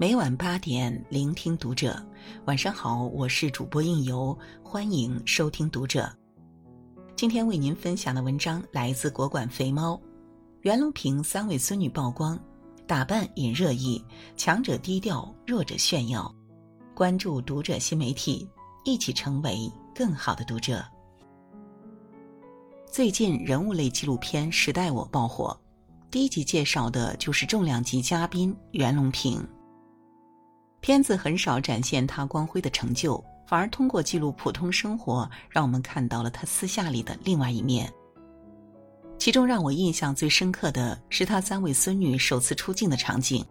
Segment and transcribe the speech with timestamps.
[0.00, 2.00] 每晚八点，聆听读者。
[2.44, 6.08] 晚上好，我是主播应由，欢迎收听读者。
[7.16, 10.00] 今天为您分享的文章来自国馆肥猫。
[10.60, 12.38] 袁隆平三位孙女曝光，
[12.86, 14.00] 打扮引热议，
[14.36, 16.32] 强者低调，弱者炫耀。
[16.94, 18.48] 关注读者新媒体，
[18.84, 20.80] 一起成为更好的读者。
[22.86, 25.58] 最近人物类纪录片《时代我》爆火。
[26.08, 29.44] 第一集介绍的就是重量级嘉宾袁隆平。
[30.80, 37.92] 片子很少展现他光辉的成就，反而通过记录普通生活，让我们看到了他私下里的另外一面。
[39.18, 43.44] 其中让我印象最深刻的是他三位孙女首次出镜的场景。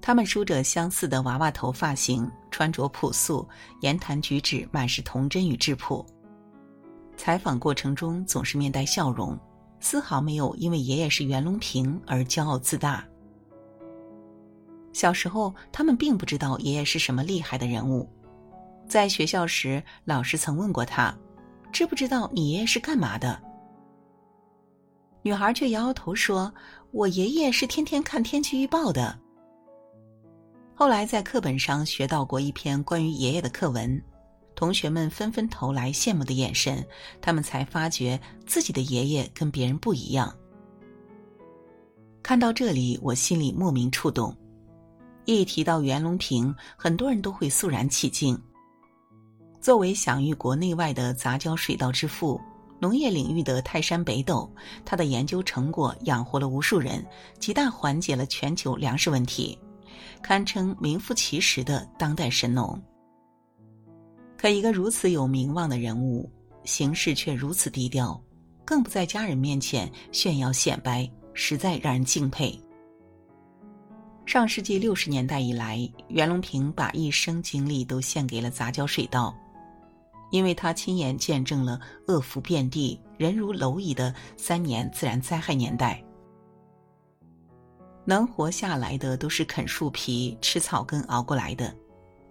[0.00, 3.46] 他们梳着相似的娃娃头发型，穿着朴素，
[3.82, 6.04] 言谈举止满是童真与质朴。
[7.16, 9.38] 采访过程中总是面带笑容。
[9.78, 13.04] 丝毫没有因为爷爷是袁隆平而骄傲自大。
[14.96, 18.08] 小时候，他们并不知道爷爷是什么厉害的人物。
[18.88, 21.14] 在学校时，老师曾问过他
[21.70, 23.38] ：“知不知道你爷爷是干嘛的？”
[25.20, 26.50] 女孩却摇摇头说
[26.92, 29.14] ：“我爷爷是天天看天气预报的。”
[30.74, 34.02] 后来在课本上学到过一篇关于爷爷的课文。
[34.54, 36.82] 同学们纷纷投来羡慕的眼神，
[37.20, 40.34] 他们才发觉自己的爷爷跟别人不一样。
[42.22, 44.34] 看到这里，我心里莫名触动。
[45.26, 48.40] 一提到袁隆平，很多人都会肃然起敬。
[49.60, 52.40] 作为享誉国内外的杂交水稻之父，
[52.78, 54.48] 农业领域的泰山北斗，
[54.84, 57.04] 他的研究成果养活了无数人，
[57.40, 59.58] 极大缓解了全球粮食问题，
[60.22, 62.80] 堪称名副其实的当代神农。
[64.38, 66.30] 可一个如此有名望的人物，
[66.62, 68.22] 行事却如此低调，
[68.64, 72.56] 更不在家人面前炫耀显摆，实在让人敬佩。
[74.26, 79.32] 上世纪六十年代以来，袁隆平把一生精力都献给了杂交水稻，
[80.32, 86.02] 因为他亲眼见证了恶福遍地、人如蝼蚁的三年自然灾害年代。
[88.04, 91.72] 能活下来的都是啃树皮、吃草根熬过来的。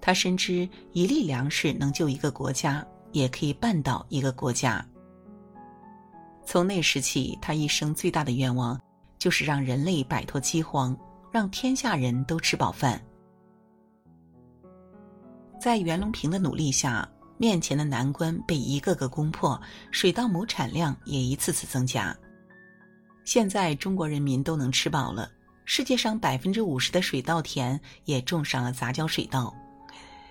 [0.00, 4.84] 他深知一粒粮食能救一个国家，也可以绊倒一个国家。
[6.46, 8.80] 从那时起，他一生最大的愿望
[9.18, 10.96] 就是让人类摆脱饥荒，
[11.30, 13.00] 让天下人都吃饱饭。
[15.60, 19.60] 在袁隆平的努力下，面前的难关被一个个攻破，
[19.90, 22.16] 水稻亩产量也一次次增加。
[23.24, 25.30] 现在中国人民都能吃饱了，
[25.64, 29.54] 世界上百分之五十的水稻田也种上了杂交水稻。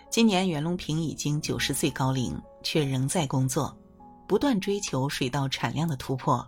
[0.09, 3.77] 今年袁隆平已经九十岁高龄，却仍在工作，
[4.27, 6.45] 不断追求水稻产量的突破。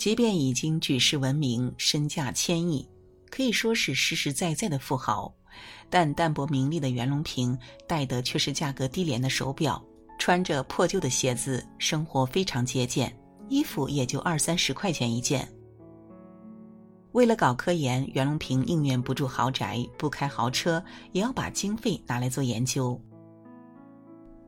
[0.00, 2.88] 即便已经举世闻名，身价千亿，
[3.28, 5.30] 可以说是实实在在的富豪，
[5.90, 7.56] 但淡泊名利的袁隆平
[7.86, 9.84] 戴的却是价格低廉的手表，
[10.18, 13.14] 穿着破旧的鞋子，生活非常节俭，
[13.50, 15.46] 衣服也就二三十块钱一件。
[17.12, 20.82] 为了搞科研，袁隆平宁愿不住豪宅、不开豪车，
[21.12, 22.98] 也要把经费拿来做研究。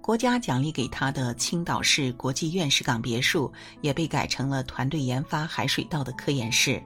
[0.02, 3.50] 国家奖励给他的青岛市国际院士港别墅，
[3.82, 6.82] 也被改成了团队研发海水稻的科研室。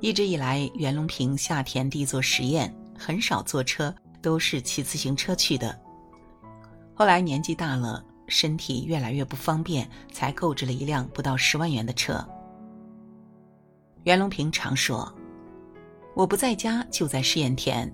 [0.00, 5.80] 一直以来，袁隆平下田地做实验，很少坐车，都是骑自行车去的。
[6.92, 12.28] 后来年纪大了，身体越来越不方便，才购置了一辆不到十万元的车。
[14.02, 15.10] 袁隆平常说
[16.16, 17.88] ：“我不在家就在试验田，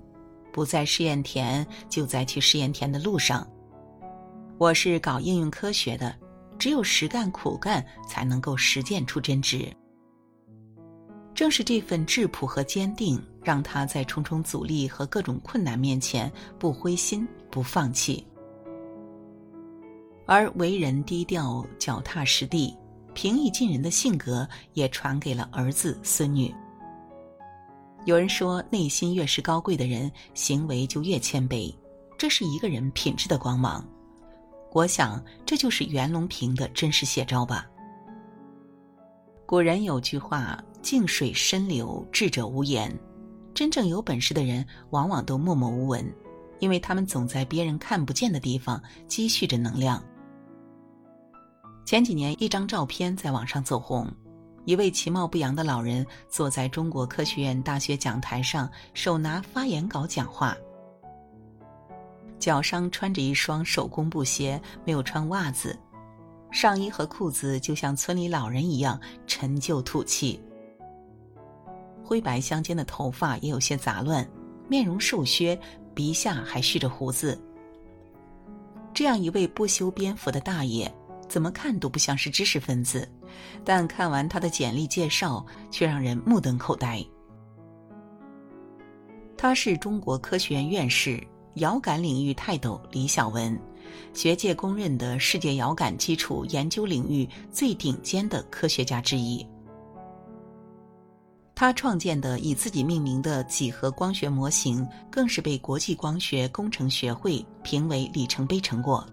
[0.51, 3.47] 不在试验田就在去试验田的路上。
[4.57, 6.15] 我是搞应用科学的，
[6.57, 9.71] 只有实干苦干才能够实践出真知。
[11.33, 18.25] 正是这份质朴和坚定，让他在重重阻力和各种困难面前不灰心、不放弃，
[20.25, 22.75] 而为人低调、脚踏实地。”
[23.15, 26.53] 平易近人的性格也传给了儿子孙女。
[28.09, 31.71] 有人说，内心越是高贵的人，行为就越谦卑，
[32.17, 33.87] 这是一个人品质的光芒。
[34.71, 37.67] 我想，这就是袁隆平的真实写照吧。
[39.45, 42.91] 古人有句话：“静水深流，智者无言。”
[43.53, 46.03] 真正有本事的人，往往都默默无闻，
[46.57, 50.03] 因为他们总在别人看不见的地方积蓄着能量。
[51.85, 54.11] 前几年，一张照片在网上走红，
[54.65, 60.55] 一位其貌不扬的老人坐在中国科学院大学讲台上，手拿发言稿讲话，
[62.37, 65.77] 脚上穿着一双手工布鞋，没有穿袜子，
[66.51, 70.39] 上衣和裤子就像村里老人一样陈旧土气。
[72.03, 74.27] 灰白相间的头发也有些杂乱，
[74.67, 75.59] 面容瘦削，
[75.93, 77.39] 鼻下还蓄着胡子。
[78.93, 80.91] 这样一位不修边幅的大爷，
[81.27, 83.07] 怎么看都不像是知识分子，
[83.63, 87.03] 但看完他的简历介绍，却让人目瞪口呆。
[89.37, 91.21] 他是中国科学院院士，
[91.55, 93.57] 遥感领域泰斗李小文，
[94.13, 99.45] 学界公认的世界遥感基础研究领域最顶尖的科学家之一。
[101.55, 109.05] 他创建的以自己命名的几何光学模型，更是被国际光学工程学会评为里程碑成果。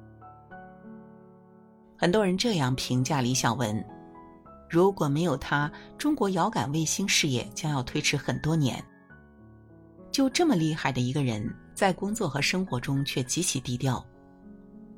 [1.97, 3.85] 很多人这样评价李小文：
[4.69, 8.83] 如果没有他，中国遥感卫星事业将要推迟很多年。
[10.11, 14.05] 就这么厉害的一个人，在工作和生活中却极其低调。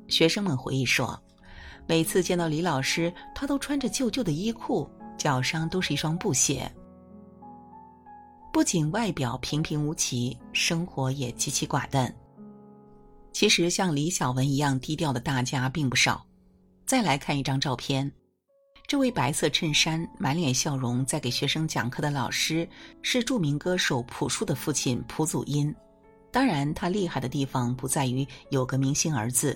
[0.07, 1.21] 学生们回忆说，
[1.85, 6.71] 每次见到李老师，他都穿着旧旧的衣裤，脚上都是一双布鞋。
[8.51, 12.13] 不仅外表平平无奇，生活也极其寡淡。
[13.31, 16.25] 其实像李小文一样低调的大家并不少。
[16.85, 18.11] 再来看一张照片。
[18.89, 22.67] 这位白色衬衫、满脸笑容在给学生讲课的老师，
[23.03, 25.71] 是著名歌手朴树的父亲朴祖英。
[26.31, 29.55] 当然，他厉害的地方不在于有个明星儿子，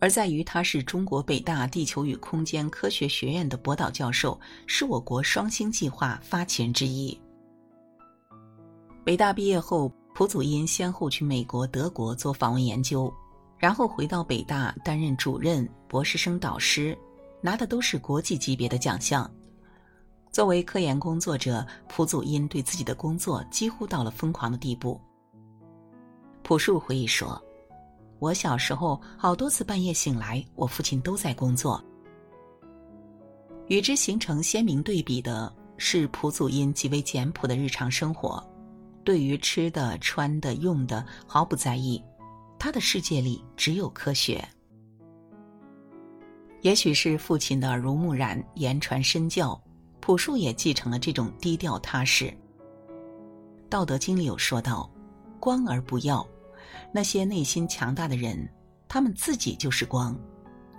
[0.00, 7.18] 而在于他是中国北大地球与空间科学学院的博导教授，是我国双星计划发起人之一。
[9.02, 13.10] 北大毕业后，朴祖英先后去美国、德国做访问研究，
[13.56, 16.94] 然后回到北大担任主任、博士生导师。
[17.46, 19.30] 拿的都是国际级别的奖项。
[20.32, 25.00] 作为科研工作者，蒲祖英对自己的工作几乎到了疯狂的地步。
[26.42, 27.40] 朴树回忆说
[28.18, 31.80] ：“我小时候好多次半夜醒来，我父亲都在工作。”
[33.68, 38.44] 与之形成鲜明对比的是蒲祖英极为简朴的日常生活，
[39.04, 42.02] 对于吃的、穿的、用的毫不在意，
[42.58, 44.44] 他的世界里只有科学。
[46.62, 49.60] 也许是父亲的耳濡目染、言传身教，
[50.00, 52.24] 朴树也继承了这种低调踏实。
[53.68, 54.90] 《道德经》里有说到
[55.38, 56.26] ：“光而不耀。”
[56.92, 58.48] 那些内心强大的人，
[58.88, 60.18] 他们自己就是光，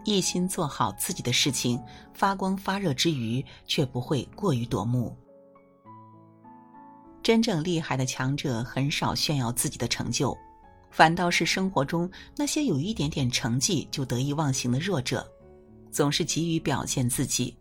[0.03, 1.81] 一心做好自己的事情，
[2.13, 5.15] 发光发热之余，却不会过于夺目。
[7.21, 10.35] 真正厉害的强者很少炫耀自己的成就，
[10.89, 15.29] 反倒是生活中那些有一点点成绩就得意忘形的弱者。
[15.91, 17.55] 总是急于表现自己。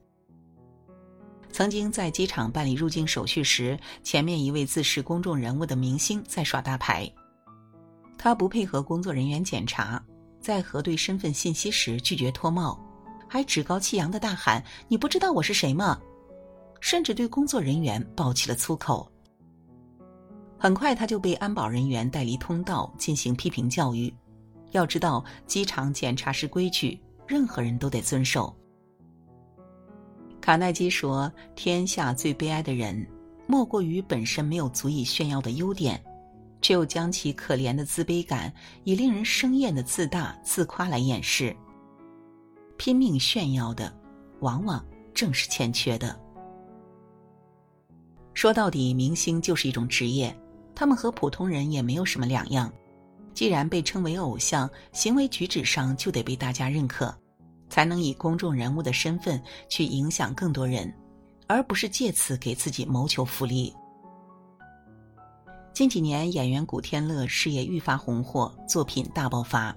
[1.50, 7.11] 曾经在机场办理入境手续时，前面一位自视公众人物的明星在耍大牌。
[8.19, 10.02] 他不配合工作人员检查，
[10.40, 12.78] 在核对身份信息时拒绝脱帽，
[13.26, 15.99] 还趾高气扬的大喊：“你不知道我是谁吗？”
[16.81, 19.11] 甚至对工作人员爆起了粗口。
[20.58, 24.12] 很快，他就被安保人员带离通道进行批评教育。
[24.72, 27.00] 要知道，机场检查是规矩。
[27.26, 28.55] 任何人都得遵守。
[30.40, 33.06] 卡耐基说：“天下最悲哀的人，
[33.46, 36.00] 莫过于本身没有足以炫耀的优点，
[36.62, 38.52] 却又将其可怜的自卑感
[38.84, 41.55] 以令人生厌的自大自夸来掩饰。
[42.76, 43.93] 拼命炫耀的，
[44.40, 46.17] 往往正是欠缺的。”
[48.32, 50.36] 说到底，明星就是一种职业，
[50.74, 52.72] 他们和普通人也没有什么两样。
[53.36, 57.14] 既然被称为偶像，行为举止上就得被大家认可，
[57.69, 60.90] 才能以公众人物的身份去影响更多人，
[61.46, 63.74] 而不是借此给自己谋求福利。
[65.74, 69.76] 近几年，演员古天乐事业愈发红火，作品大爆发，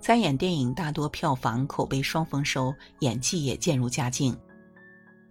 [0.00, 4.36] 参演电影大多票房口碑双丰收，演技也渐入佳境。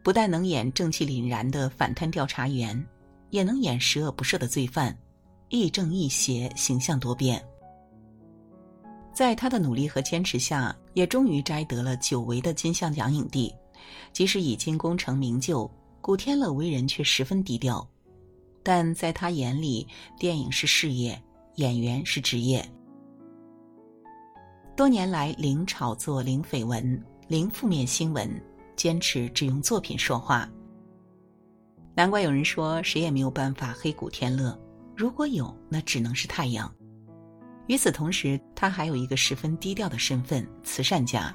[0.01, 2.81] 不但能演正气凛然的反贪调查员，
[3.31, 4.97] 也能演十恶不赦的罪犯。
[5.49, 7.43] 亦正亦邪，形象多变。
[9.13, 13.53] 在他的努力和坚持下，也终于摘得了久违的金像奖影帝。
[14.11, 15.69] 即使已经功成名就，
[16.01, 17.87] 古天乐为人却十分低调。
[18.61, 19.87] 但在他眼里，
[20.19, 21.19] 电影是事业，
[21.55, 22.63] 演员是职业。
[24.75, 28.29] 多年来，零炒作、零绯闻、零负面新闻，
[28.75, 30.47] 坚持只用作品说话。
[31.95, 34.55] 难怪有人说，谁也没有办法黑古天乐。
[34.97, 36.73] 如果有，那只能是太阳。
[37.67, 41.31] 与此同时，他还有一个十分低调的身份——慈善家。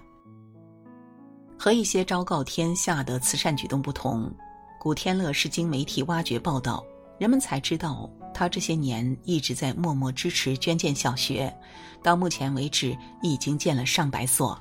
[1.56, 4.34] 和一些昭告天下的慈善举动不同，
[4.80, 6.84] 古天乐是经媒体挖掘报道，
[7.20, 11.54] 人们才知道他这些年一直在默默支持捐建小学，
[12.02, 14.60] 到目前为止已经建了上百所。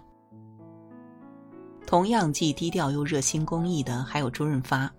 [1.87, 4.93] 同样既低调又热心公益的还有周润发。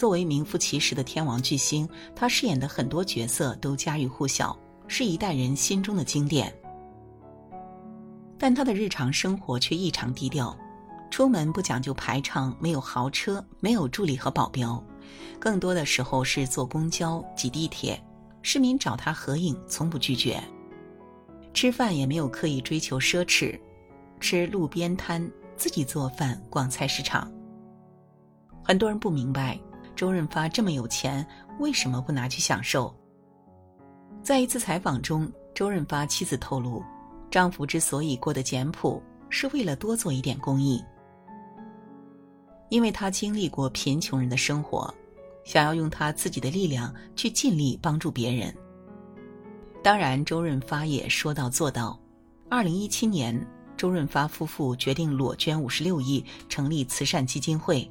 [0.00, 6.50] 作为名副其实的天王巨星，他饰演的很多角色都家喻户晓，是一代人心中的经典。
[8.38, 10.56] 但他的日常生活却异常低调，
[11.10, 14.82] 出门不讲究排场，没有豪车，没有助理和保镖，
[15.38, 18.02] 更多的时候是坐公交、挤地铁，
[18.40, 20.42] 市民找他合影从不拒绝。
[21.52, 23.60] 吃饭也没有刻意追求奢侈，
[24.18, 27.30] 吃路边摊，自己做饭，逛菜市场。
[28.64, 29.60] 很多人不明白，
[30.00, 31.26] 周润发这么有钱，
[31.58, 32.90] 为什么不拿去享受？
[34.22, 36.82] 在一次采访中，周润发妻子透露，
[37.30, 40.82] 丈夫之所以过得简朴，是为了多做一点公益，
[42.70, 44.90] 因为他经历过贫穷人的生活，
[45.44, 48.56] 想要用他自己的力量去尽力帮助别人。
[49.82, 52.00] 当然，周润发也说到做到。
[52.48, 53.38] 二零一七年，
[53.76, 57.86] 周润发夫妇决定裸捐五十六亿，成立慈善基金会。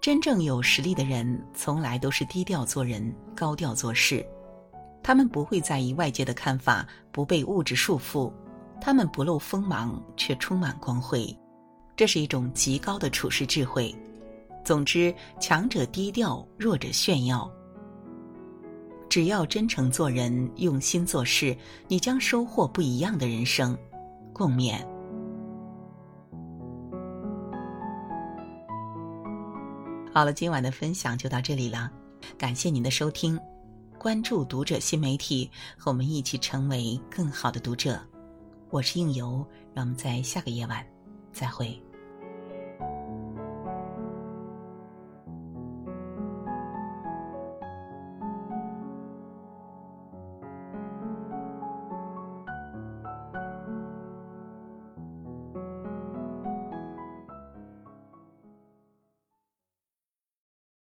[0.00, 4.24] 真正有实力的人，从来都是低调做人，高调做事。
[5.02, 8.32] 他们不会在意外界的看法，不被物质束缚。
[8.80, 11.36] 他们不露锋芒，却充满光辉。
[11.94, 13.94] 这是一种极高的处世智慧。
[14.64, 17.50] 总之，强者低调，弱者炫耀。
[19.10, 21.54] 只要真诚做人，用心做事，
[21.88, 23.76] 你将收获不一样的人生。
[24.32, 24.82] 共勉。
[30.20, 31.90] 好了，今晚的分享就到这里了，
[32.36, 33.40] 感谢您的收听，
[33.98, 37.98] 关注读者新媒体，和我们一起成为更好的读者。
[38.68, 40.86] 我是应由，让我们在下个夜晚
[41.32, 41.82] 再会。